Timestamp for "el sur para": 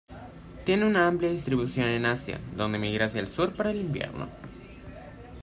3.21-3.69